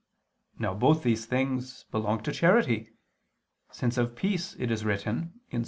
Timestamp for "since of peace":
3.71-4.55